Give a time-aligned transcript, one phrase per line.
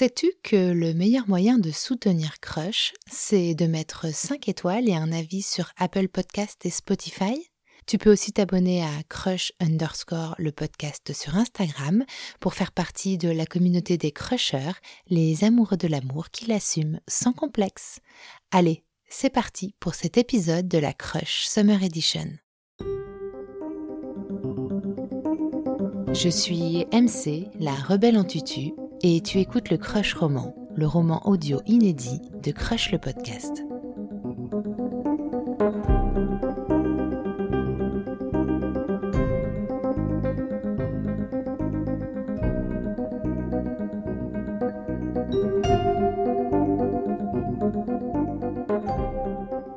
[0.00, 5.12] Sais-tu que le meilleur moyen de soutenir Crush, c'est de mettre 5 étoiles et un
[5.12, 7.50] avis sur Apple Podcast et Spotify?
[7.86, 12.06] Tu peux aussi t'abonner à Crush underscore le podcast sur Instagram
[12.40, 14.72] pour faire partie de la communauté des crushers,
[15.10, 17.98] les amoureux de l'amour qui l'assument sans complexe.
[18.52, 22.38] Allez, c'est parti pour cet épisode de la Crush Summer Edition.
[26.14, 28.72] Je suis MC, la rebelle en tutu,
[29.02, 33.64] et tu écoutes le Crush Roman, le roman audio inédit de Crush le podcast.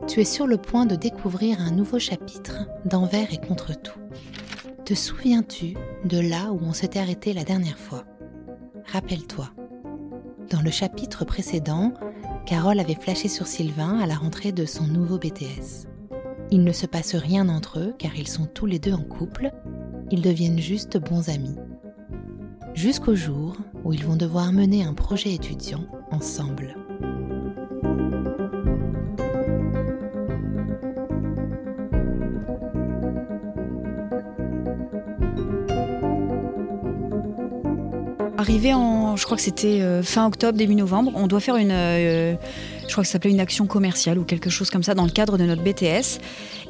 [0.08, 4.00] Tu es sur le point de découvrir un nouveau chapitre d'Envers et contre tout.
[4.86, 8.04] Te souviens-tu de là où on s'était arrêté la dernière fois?
[8.94, 9.50] Rappelle-toi.
[10.52, 11.96] Dans le chapitre précédent,
[12.46, 15.88] Carole avait flashé sur Sylvain à la rentrée de son nouveau BTS.
[16.52, 19.50] Il ne se passe rien entre eux car ils sont tous les deux en couple,
[20.12, 21.56] ils deviennent juste bons amis.
[22.76, 26.76] Jusqu'au jour où ils vont devoir mener un projet étudiant ensemble.
[38.44, 41.72] Arrivé en, je crois que c'était euh, fin octobre, début novembre, on doit faire une,
[41.72, 42.36] euh,
[42.88, 45.12] je crois que ça s'appelait une action commerciale ou quelque chose comme ça dans le
[45.12, 46.20] cadre de notre BTS.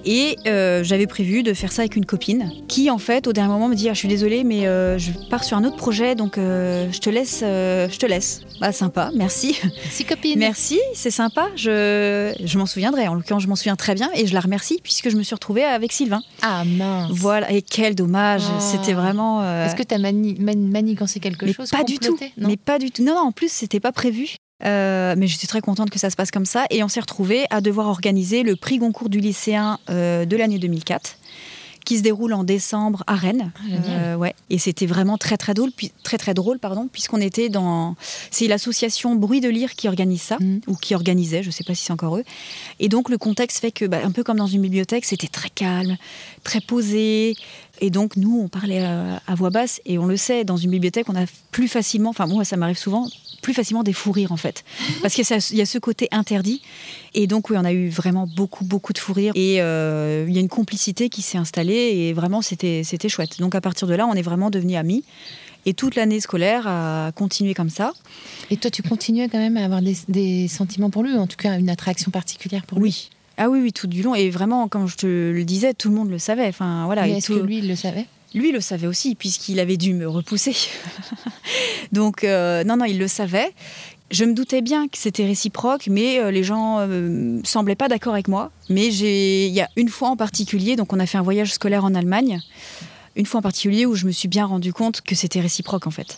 [0.06, 3.54] Et euh, j'avais prévu de faire ça avec une copine qui, en fait, au dernier
[3.54, 6.16] moment me dit ah, Je suis désolée, mais euh, je pars sur un autre projet,
[6.16, 7.40] donc euh, je te laisse.
[7.42, 8.42] je te laisse.
[8.60, 9.58] Bah, sympa, merci.
[9.84, 10.40] Merci, copine.
[10.40, 11.48] Merci, c'est sympa.
[11.56, 13.08] Je, je m'en souviendrai.
[13.08, 15.36] En l'occurrence, je m'en souviens très bien et je la remercie puisque je me suis
[15.36, 16.22] retrouvée avec Sylvain.
[16.42, 17.12] Ah mince.
[17.12, 18.44] Voilà, et quel dommage.
[18.46, 18.60] Oh.
[18.60, 19.44] C'était vraiment.
[19.64, 22.18] Est-ce que tu as mani manigancé quelque mais chose pas du tout.
[22.38, 22.48] Non?
[22.48, 23.04] Mais pas du tout.
[23.04, 24.36] Non, non, en plus, c'était pas prévu.
[24.66, 26.66] Euh, mais je suis très contente que ça se passe comme ça.
[26.70, 30.60] Et on s'est retrouvés à devoir organiser le prix Goncourt du lycéen euh, de l'année
[30.60, 31.18] 2004
[31.86, 33.52] qui se déroule en décembre à Rennes.
[33.90, 34.34] Euh, ouais.
[34.50, 37.98] Et c'était vraiment très très drôle, puis, très très drôle pardon, puisqu'on était dans.
[38.32, 40.62] C'est l'association Bruit de Lire qui organise ça, Mhm.
[40.68, 42.24] ou qui organisait, je ne sais pas si c'est encore eux.
[42.80, 45.50] Et donc le contexte fait que, bah, un peu comme dans une bibliothèque, c'était très
[45.50, 45.98] calme,
[46.46, 47.36] très posé.
[47.82, 50.72] Et donc nous, on parlait à, à voix basse, et on le sait, dans une
[50.72, 53.10] bibliothèque, on a plus facilement, enfin moi ça m'arrive souvent,
[53.44, 54.64] plus facilement des fous rires en fait.
[55.04, 56.62] Parce qu'il y y a ce côté interdit.
[57.14, 59.34] Et donc oui, on a eu vraiment beaucoup, beaucoup de fous rires.
[59.36, 61.74] Et euh, il y a une complicité qui s'est installée,
[62.08, 63.40] et vraiment c'était chouette.
[63.40, 65.04] Donc à partir de là, on est vraiment devenus amis.
[65.66, 67.94] Et toute l'année scolaire a continué comme ça.
[68.50, 71.28] Et toi, tu continues quand même à avoir des, des sentiments pour lui, ou en
[71.28, 72.84] tout cas une attraction particulière pour lui?
[72.84, 73.10] Oui.
[73.38, 74.14] Ah oui, oui, tout du long.
[74.14, 76.48] Et vraiment, comme je te le disais, tout le monde le savait.
[76.48, 77.08] Enfin, voilà.
[77.08, 78.06] Est-ce tout- que lui, il le savait?
[78.34, 80.56] Lui le savait aussi, puisqu'il avait dû me repousser.
[81.92, 83.54] Donc, euh, non, non, il le savait.
[84.12, 88.14] Je me doutais bien que c'était réciproque, mais euh, les gens euh, semblaient pas d'accord
[88.14, 88.52] avec moi.
[88.70, 91.84] Mais il y a une fois en particulier, donc on a fait un voyage scolaire
[91.86, 92.40] en Allemagne.
[93.16, 95.92] Une fois en particulier où je me suis bien rendu compte que c'était réciproque en
[95.92, 96.18] fait.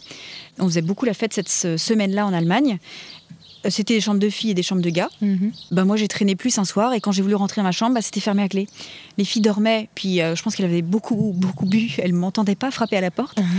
[0.60, 2.80] On faisait beaucoup la fête cette se- semaine-là en Allemagne.
[3.70, 5.10] C'était des chambres de filles et des chambres de gars.
[5.22, 5.52] Mhm.
[5.72, 7.94] Bah, moi, j'ai traîné plus un soir et quand j'ai voulu rentrer dans ma chambre,
[7.96, 8.68] bah, c'était fermé à clé.
[9.18, 11.92] Les filles dormaient, puis euh, je pense qu'elles avaient beaucoup, beaucoup bu.
[11.98, 13.38] Elles ne m'entendaient pas frapper à la porte.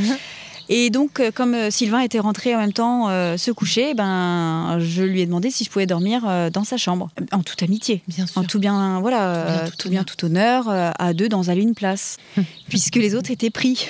[0.69, 4.79] Et donc, euh, comme euh, Sylvain était rentré en même temps euh, se coucher, ben,
[4.81, 8.03] je lui ai demandé si je pouvais dormir euh, dans sa chambre, en toute amitié.
[8.09, 8.39] Bien sûr.
[8.41, 10.65] En tout bien, voilà, Tout bien, tout tout bien, honneur.
[10.65, 12.17] tout honneur, euh, à deux dans une place,
[12.69, 13.87] puisque les autres étaient pris.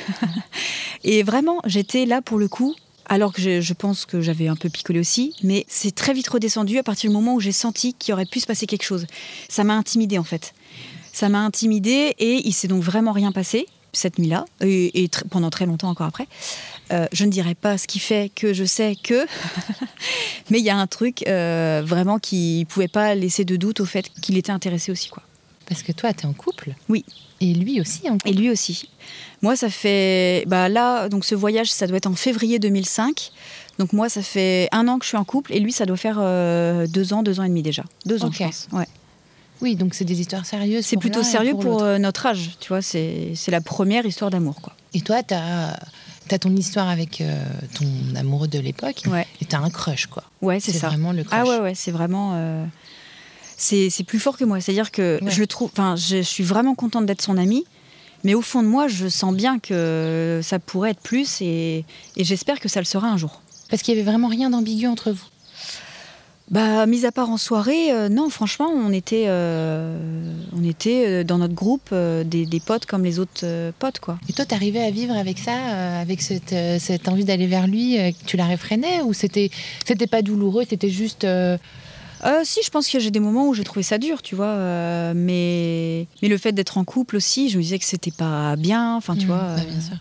[1.05, 2.75] Et vraiment, j'étais là pour le coup,
[3.09, 6.79] alors que je, pense que j'avais un peu picolé aussi, mais c'est très vite redescendu
[6.79, 9.07] à partir du moment où j'ai senti qu'il aurait pu se passer quelque chose.
[9.49, 10.55] Ça m'a intimidée en fait.
[11.13, 15.67] Ça m'a intimidée et il s'est donc vraiment rien passé cette nuit-là et, pendant très
[15.67, 16.29] longtemps encore après.
[16.93, 19.27] Euh, je ne dirais pas ce qui fait que je sais que,
[20.51, 23.87] mais il y a un truc euh, vraiment qui pouvait pas laisser de doute au
[23.87, 25.23] fait qu'il était intéressé aussi quoi.
[25.69, 27.05] Parce que toi, tu es en couple Oui.
[27.41, 28.89] Et lui aussi en couple Et lui aussi.
[29.43, 30.45] Moi, ça fait.
[30.47, 33.33] Bah là, donc ce voyage, ça doit être en février 2005.
[33.79, 35.97] Donc moi, ça fait un an que je suis en couple et lui, ça doit
[35.97, 37.85] faire euh, deux ans, deux ans et demi déjà.
[38.07, 38.37] Deux ans, Ok.
[38.39, 38.69] je pense.
[38.73, 38.87] Ouais.
[39.61, 40.85] Oui, donc c'est des histoires sérieuses.
[40.85, 42.83] C'est plutôt sérieux pour, euh, notre âge, tu vois.
[42.83, 44.75] C'est c'est la première histoire d'amour, quoi.
[44.95, 47.45] Et toi, tu as, ton histoire avec euh,
[47.79, 47.87] ton
[48.17, 49.03] amoureux de l'époque.
[49.07, 49.27] Ouais.
[49.41, 50.25] Et tu as un crush, quoi.
[50.43, 50.89] Ouais, c'est ça.
[50.89, 51.39] vraiment le crush.
[51.41, 52.67] Ah ouais, ouais, c'est vraiment.
[53.57, 54.61] C'est c'est plus fort que moi.
[54.61, 55.31] C'est-à-dire que Ouais.
[55.31, 55.71] je le trouve.
[55.73, 57.65] Enfin, je suis vraiment contente d'être son amie.
[58.25, 61.85] Mais au fond de moi, je sens bien que ça pourrait être plus et,
[62.17, 63.41] et j'espère que ça le sera un jour.
[63.71, 65.27] Parce qu'il y avait vraiment rien d'ambigu entre vous?
[66.51, 69.99] Bah, mis à part en soirée, euh, non, franchement, on était, euh,
[70.57, 73.45] on était euh, dans notre groupe des, des, potes comme les autres
[73.81, 74.19] potes, quoi.
[74.29, 78.37] Et toi, t'arrivais à vivre avec ça, avec cette, cette envie d'aller vers lui, tu
[78.37, 79.51] la réfrénais ou c'était,
[79.85, 81.27] c'était pas douloureux, c'était juste.
[82.45, 84.57] Si, je pense que j'ai des moments où j'ai trouvé ça dur, tu vois.
[85.15, 88.97] mais, mais le fait d'être en couple aussi, je me disais que c'était pas bien,
[88.97, 89.57] enfin, tu mmh, vois.
[89.57, 89.97] bien sûr.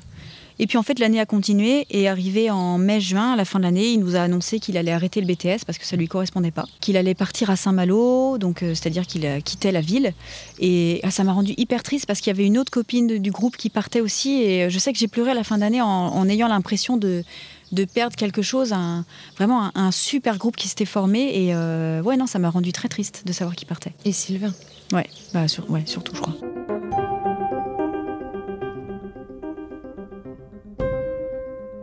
[0.58, 3.66] Et puis en fait, l'année a continué et arrivé en mai-juin, à la fin de
[3.66, 6.52] l'année, il nous a annoncé qu'il allait arrêter le BTS parce que ça lui correspondait
[6.52, 10.14] pas, qu'il allait partir à Saint-Malo, donc euh, c'est-à-dire qu'il quittait la ville.
[10.60, 13.32] Et ah, ça m'a rendu hyper triste parce qu'il y avait une autre copine du
[13.32, 14.42] groupe qui partait aussi.
[14.42, 16.96] Et euh, je sais que j'ai pleuré à la fin d'année en, en ayant l'impression
[16.96, 17.24] de
[17.72, 19.06] de perdre quelque chose, un,
[19.38, 21.46] vraiment un, super groupe qui s'était formé.
[21.46, 23.94] Et euh, ouais, non, ça m'a rendu très triste de savoir qu'il partait.
[24.06, 24.54] Et Sylvain
[24.94, 26.36] Ouais, bah, ouais, surtout, je crois.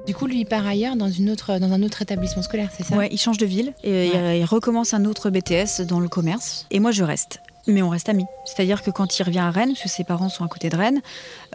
[0.06, 2.96] Du coup, lui, part ailleurs dans, une autre, dans un autre établissement scolaire, c'est ça?
[2.96, 6.66] Ouais, il change de ville et il, recommence un autre BTS dans le commerce.
[6.70, 7.40] Et moi, je reste.
[7.66, 8.26] Mais on reste amis.
[8.44, 10.76] C'est-à-dire que quand il revient à Rennes, parce que ses parents sont à côté de
[10.76, 11.00] Rennes,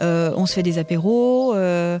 [0.00, 1.54] euh, on se fait des apéros.
[1.54, 1.98] Euh,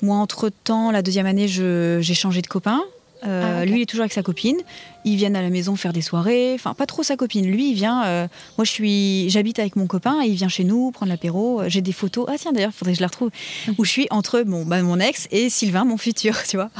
[0.00, 2.80] moi, entre-temps, la deuxième année, j'ai changé de copain.
[3.24, 4.56] Euh, ah, lui, il est toujours avec sa copine.
[5.04, 6.54] Ils viennent à la maison faire des soirées.
[6.54, 7.46] Enfin, pas trop sa copine.
[7.46, 8.28] Lui, il vient.
[8.56, 10.22] Moi, je suis, j'habite avec mon copain.
[10.24, 11.62] Et il vient chez nous prendre l'apéro.
[11.68, 12.26] J'ai des photos.
[12.28, 13.30] Ah tiens, d'ailleurs, faudrait que je la retrouve.
[13.78, 16.42] où je suis entre bon, bah, mon ex et Sylvain, mon futur.
[16.48, 16.70] Tu vois.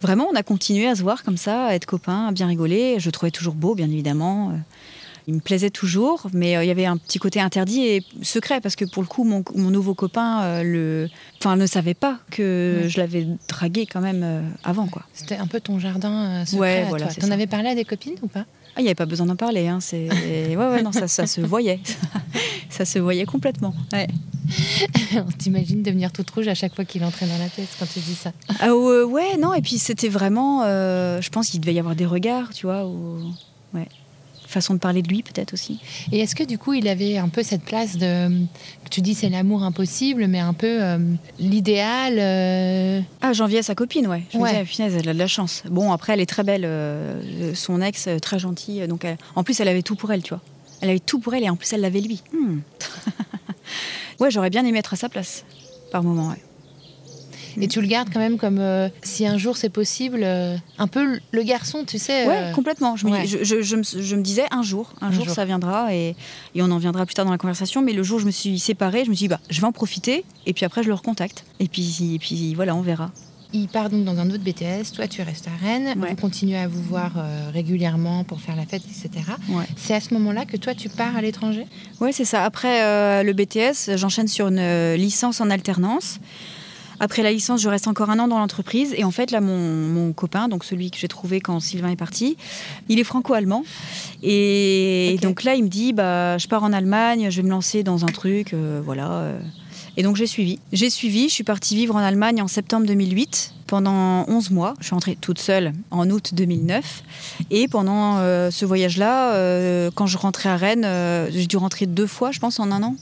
[0.00, 2.96] Vraiment, on a continué à se voir comme ça, à être copains, à bien rigoler.
[2.98, 4.52] Je le trouvais toujours beau, bien évidemment.
[5.28, 8.60] Il me plaisait toujours, mais euh, il y avait un petit côté interdit et secret
[8.60, 12.84] parce que pour le coup, mon, nouveau copain euh, le, enfin, ne savait pas que
[12.88, 14.88] je l'avais dragué quand même euh, avant.
[14.88, 15.02] quoi.
[15.14, 16.58] C'était un peu ton jardin secret.
[16.58, 17.06] Ouais, voilà.
[17.06, 18.46] T'en avais parlé à des copines ou pas?
[18.74, 19.68] Ah, il n'y avait pas besoin d'en parler.
[19.68, 19.78] Hein.
[19.80, 20.08] C'est...
[20.10, 21.80] ouais, ouais, non, ça, ça se voyait.
[22.68, 23.74] ça se voyait complètement.
[23.92, 24.08] Ouais.
[25.14, 28.00] On t'imagine devenir toute rouge à chaque fois qu'il entrait dans la tête quand tu
[28.00, 28.32] dis ça.
[28.58, 29.54] Ah, ouais, non.
[29.54, 30.64] Et puis c'était vraiment.
[30.64, 32.84] je pense qu'il devait y avoir des regards, tu vois.
[33.72, 33.86] Ouais
[34.52, 35.80] façon de parler de lui peut-être aussi.
[36.12, 38.30] Et est-ce que du coup il avait un peu cette place de,
[38.90, 40.98] tu dis c'est l'amour impossible, mais un peu euh,
[41.38, 43.00] l'idéal euh...
[43.20, 44.22] Ah à sa copine, ouais.
[44.32, 44.62] Je ouais.
[44.62, 45.62] me elle a de la chance.
[45.68, 49.68] Bon après elle est très belle, euh, son ex très gentille, donc en plus elle
[49.68, 50.42] avait tout pour elle, tu vois.
[50.80, 52.22] Elle avait tout pour elle et en plus elle l'avait lui.
[52.32, 52.58] Hmm.
[54.20, 55.44] ouais j'aurais bien aimé être à sa place
[55.90, 56.28] par moment.
[56.28, 56.42] Ouais.
[57.60, 60.86] Et tu le gardes quand même comme euh, si un jour c'est possible, euh, un
[60.86, 62.26] peu le garçon, tu sais.
[62.26, 62.96] Ouais, euh, complètement.
[62.96, 66.16] Je, me, je, me, disais un jour, un, jour, ça viendra et,
[66.54, 67.82] et, on en viendra plus tard dans la conversation.
[67.82, 69.66] Mais le jour où je me suis séparée, je me suis dit, bah, je vais
[69.66, 71.44] en profiter et puis après je le recontacte.
[71.60, 73.10] Et puis, et puis voilà, on verra.
[73.54, 76.68] Il part donc dans un autre BTS, toi tu restes à Rennes, vous continuez à
[76.68, 77.12] vous voir
[77.52, 79.26] régulièrement pour faire la fête, etc.
[79.76, 81.66] C'est à ce moment-là que toi tu pars à l'étranger?
[82.00, 82.44] Oui, c'est ça.
[82.44, 86.18] Après le BTS, j'enchaîne sur une licence en alternance.
[87.02, 88.94] Après la licence, je reste encore un an dans l'entreprise.
[88.96, 92.36] Et en fait, là, mon, copain, donc celui que j'ai trouvé quand Sylvain est parti,
[92.88, 93.64] il est franco-allemand.
[94.22, 97.82] Et donc là, il me dit, bah, je pars en Allemagne, je vais me lancer
[97.82, 99.10] dans un truc, euh, voilà.
[99.10, 99.40] Euh.
[99.96, 100.60] Et donc j'ai suivi.
[100.72, 104.74] J'ai suivi, je suis partie vivre en Allemagne en septembre 2008 pendant 11 mois.
[104.78, 107.02] Je suis rentrée toute seule en août 2009.
[107.50, 110.86] Et pendant euh, ce voyage-là, quand je rentrais à Rennes,
[111.32, 112.94] j'ai dû rentrer deux fois, je pense, en un an.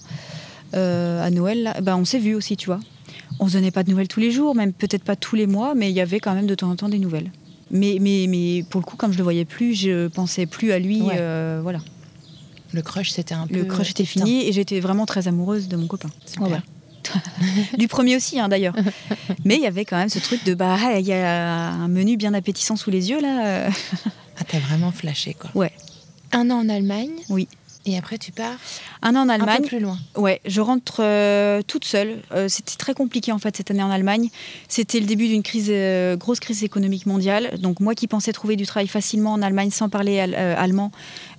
[0.72, 2.80] à Noël, bah, on s'est vu aussi, tu vois
[3.40, 5.74] on se donnait pas de nouvelles tous les jours, même peut-être pas tous les mois,
[5.74, 7.32] mais il y avait quand même de temps en temps des nouvelles.
[7.70, 10.78] Mais, mais, mais pour le coup, comme je le voyais plus, je pensais plus à
[10.78, 11.02] lui.
[11.12, 11.80] Euh, voilà.
[12.72, 13.56] Le crush, c'était un peu.
[13.56, 16.10] Le crush était fini et j'étais vraiment très amoureuse de mon copain.
[17.78, 18.74] du premier aussi, hein, d'ailleurs.
[19.44, 22.16] Mais il y avait quand même ce truc de bah, il y a un menu
[22.16, 23.68] bien appétissant sous les yeux là.
[24.38, 25.50] ah, t'as vraiment flashé quoi.
[25.54, 25.72] Ouais.
[26.32, 27.10] Un an en Allemagne.
[27.30, 27.48] Oui.
[27.90, 28.54] Et après, tu pars
[29.02, 29.56] Un an en Allemagne.
[29.58, 29.98] Un peu plus loin.
[30.16, 32.22] Ouais, je rentre euh, toute seule.
[32.32, 34.28] Euh, c'était très compliqué en fait cette année en Allemagne.
[34.68, 37.58] C'était le début d'une crise, euh, grosse crise économique mondiale.
[37.58, 40.92] Donc moi qui pensais trouver du travail facilement en Allemagne sans parler allemand,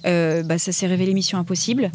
[0.03, 1.91] bah, ça s'est révélé mission impossible.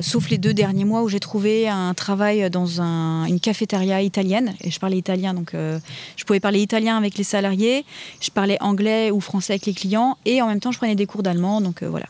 [0.00, 4.54] sauf les deux derniers mois où j'ai trouvé un travail dans une cafétéria italienne.
[4.62, 7.84] Et je parlais italien, donc je pouvais parler italien avec les salariés.
[8.20, 10.16] Je parlais anglais ou français avec les clients.
[10.24, 11.60] Et en même temps, je prenais des cours d'allemand.
[11.60, 12.06] Donc voilà.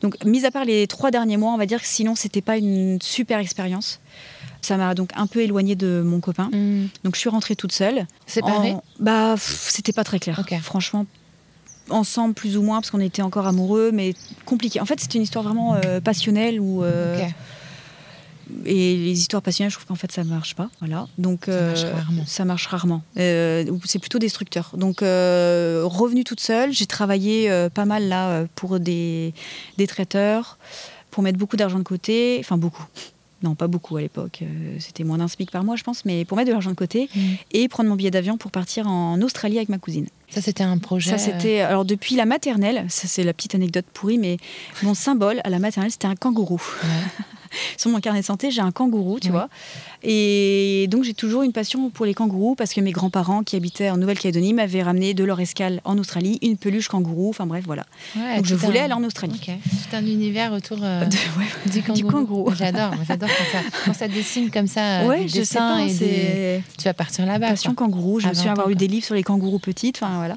[0.00, 2.58] Donc, mis à part les trois derniers mois, on va dire que sinon, c'était pas
[2.58, 4.00] une super expérience.
[4.60, 6.50] Ça m'a donc un peu éloignée de mon copain.
[6.52, 6.88] Hmm.
[7.04, 8.06] Donc, je suis rentrée toute seule.
[8.26, 10.36] Séparée Bah, c'était pas très clair.
[10.62, 11.06] Franchement,
[11.90, 14.14] ensemble plus ou moins, parce qu'on était encore amoureux, mais
[14.44, 14.80] compliqué.
[14.80, 16.82] En fait, c'était une histoire vraiment euh, passionnelle où.
[16.82, 17.26] Euh,
[18.66, 20.68] et les histoires passionnelles, je trouve qu'en fait, ça marche pas.
[20.80, 21.08] Voilà.
[21.16, 22.22] Donc, ça marche euh, rarement.
[22.26, 23.02] Ça marche rarement.
[23.16, 24.72] C'est plutôt destructeur.
[24.76, 29.32] Donc, revenue toute seule, j'ai travaillé pas mal là pour des,
[29.78, 30.58] des traiteurs,
[31.10, 32.36] pour mettre beaucoup d'argent de côté.
[32.40, 32.84] Enfin, beaucoup.
[33.44, 34.40] Non, pas beaucoup à l'époque.
[34.42, 36.74] Euh, c'était moins d'un SMIC par mois, je pense, mais pour mettre de l'argent de
[36.76, 37.20] côté Mm.
[37.52, 40.06] et prendre mon billet d'avion pour partir en Australie avec ma cousine.
[40.30, 41.10] Ça, c'était un projet.
[41.10, 41.60] Ça, c'était.
[41.60, 44.38] Alors, depuis la maternelle, ça, c'est la petite anecdote pourrie, mais
[44.82, 46.60] mon symbole à la maternelle, c'était un kangourou.
[46.82, 47.24] euh, ouais.
[47.76, 49.32] Sur mon carnet de santé, j'ai un kangourou, tu Oui.
[49.32, 49.48] vois.
[50.02, 53.90] Et donc, j'ai toujours une passion pour les kangourous parce que mes grands-parents qui habitaient
[53.90, 57.30] en Nouvelle-Calédonie m'avaient ramené de leur escale en Australie une peluche kangourou.
[57.30, 57.86] Enfin, bref, voilà.
[58.16, 59.40] Ouais, donc, je voulais un- aller en Australie.
[59.40, 61.70] Tout un univers autour euh, De- ouais.
[61.72, 62.10] du kangourou.
[62.10, 62.54] kangourou.
[62.58, 65.82] J'adore, j'adore quand ça, quand ça dessine comme ça, euh, Ouais, des je sais pas,
[65.82, 65.92] et des...
[65.94, 67.48] c'est Tu vas partir là-bas.
[67.48, 67.86] passion quoi.
[67.86, 68.20] kangourou.
[68.20, 69.96] Je me souviens 20 avoir eu des livres sur les kangourous petites.
[70.02, 70.36] Enfin, voilà.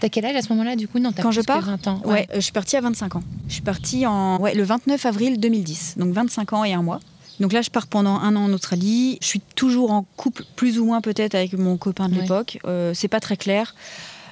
[0.00, 0.98] T'as quel âge à ce moment-là, du coup?
[0.98, 2.00] Non, Quand je pars 20 ans.
[2.04, 3.22] Ouais, euh, je suis partie à 25 ans.
[3.48, 7.00] Je suis partie en, ouais, le 29 avril 2010, donc 25 ans et un mois.
[7.40, 9.18] Donc là, je pars pendant un an en Australie.
[9.20, 12.22] Je suis toujours en couple, plus ou moins peut-être, avec mon copain de Ouais.
[12.22, 12.58] l'époque.
[12.66, 13.74] Euh, c'est pas très clair.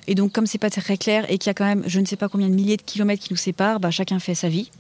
[0.07, 2.05] Et donc, comme c'est pas très clair et qu'il y a quand même, je ne
[2.05, 4.71] sais pas combien de milliers de kilomètres qui nous séparent, bah, chacun fait sa vie.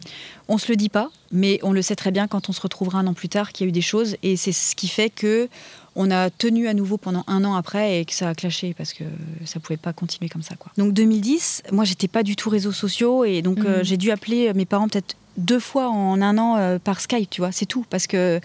[0.48, 2.98] On se le dit pas, mais on le sait très bien quand on se retrouvera
[2.98, 4.16] un an plus tard qu'il y a eu des choses.
[4.22, 5.48] Et c'est ce qui fait que
[5.96, 8.92] on a tenu à nouveau pendant un an après et que ça a clashé parce
[8.92, 9.04] que
[9.44, 10.56] ça pouvait pas continuer comme ça.
[10.56, 10.72] Quoi.
[10.76, 13.84] Donc 2010, moi j'étais pas du tout réseaux sociaux et donc euh, Mhm.
[13.84, 17.40] j'ai dû appeler mes parents peut-être deux fois en un an euh, par Skype, tu
[17.40, 18.40] vois, c'est tout parce que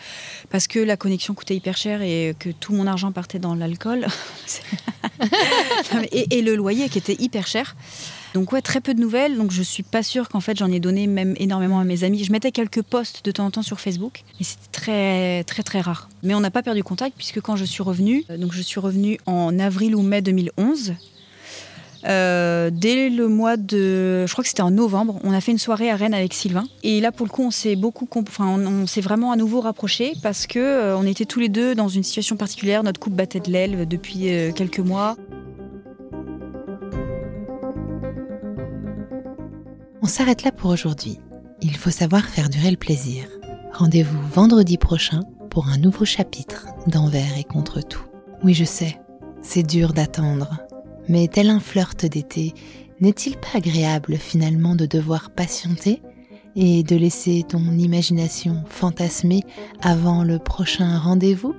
[0.50, 4.08] parce que la connexion coûtait hyper cher et que tout mon argent partait dans l'alcool
[6.12, 7.76] et le loyer qui était hyper cher.
[8.34, 9.38] Donc ouais, très peu de nouvelles.
[9.38, 12.24] Donc je suis pas sûre qu'en fait j'en ai donné même énormément à mes amis.
[12.24, 15.82] Je mettais quelques posts de temps en temps sur Facebook, mais c'était très très très
[15.82, 16.10] rare.
[16.24, 18.80] Mais on n'a pas perdu contact puisque quand je suis revenue, euh, donc je suis
[18.80, 20.94] revenue en avril ou mai 2011.
[22.06, 25.58] euh, dès le mois de, je crois que c'était en novembre, on a fait une
[25.58, 26.64] soirée à Rennes avec Sylvain.
[26.82, 30.14] Et là, pour le coup, on s'est beaucoup, enfin, on, s'est vraiment à nouveau rapprochés
[30.24, 32.84] parce que euh, on était tous les deux dans une situation particulière.
[32.84, 35.18] Notre couple battait de l'aile depuis quelques mois.
[40.10, 41.20] S'arrête là pour aujourd'hui.
[41.62, 43.26] Il faut savoir faire durer le plaisir.
[43.74, 48.04] Rendez-vous vendredi prochain pour un nouveau chapitre d'Envers et contre tout.
[48.44, 49.00] Oui, je sais,
[49.42, 50.60] c'est dur d'attendre.
[51.08, 52.54] Mais tel un flirt d'été,
[53.00, 56.02] n'est-il pas agréable finalement de devoir patienter
[56.56, 59.42] et de laisser ton imagination fantasmer
[59.82, 61.56] avant le prochain rendez-vous?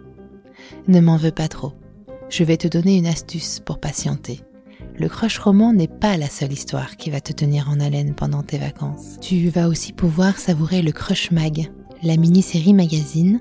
[0.89, 1.73] Ne m'en veux pas trop.
[2.29, 4.41] Je vais te donner une astuce pour patienter.
[5.01, 8.43] Le crush roman n'est pas la seule histoire qui va te tenir en haleine pendant
[8.43, 9.17] tes vacances.
[9.23, 11.71] Tu vas aussi pouvoir savourer le Crush Mag,
[12.03, 13.41] la mini-série magazine,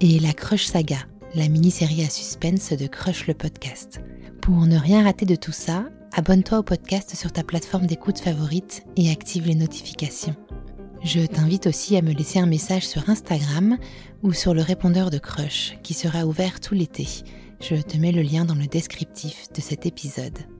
[0.00, 0.98] et la Crush Saga,
[1.36, 4.00] la mini-série à suspense de Crush le podcast.
[4.42, 8.82] Pour ne rien rater de tout ça, abonne-toi au podcast sur ta plateforme d'écoute favorite
[8.96, 10.34] et active les notifications.
[11.04, 13.78] Je t'invite aussi à me laisser un message sur Instagram
[14.24, 17.06] ou sur le répondeur de Crush qui sera ouvert tout l'été.
[17.60, 20.55] Je te mets le lien dans le descriptif de cet épisode.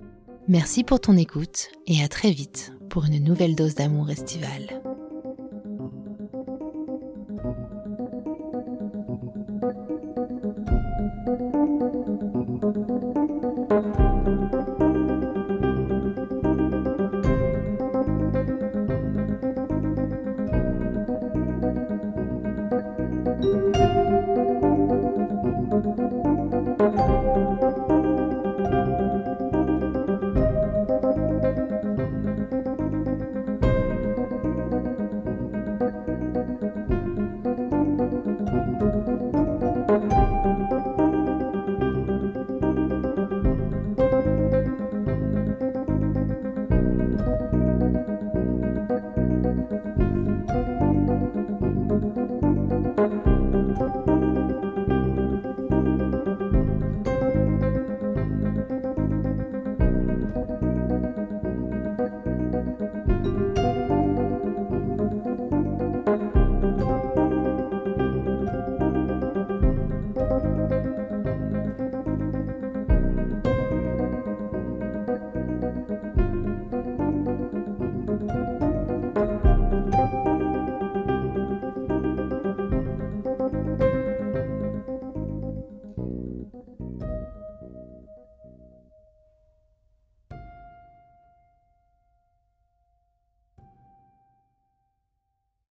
[0.49, 4.81] Merci pour ton écoute et à très vite pour une nouvelle dose d'amour estival.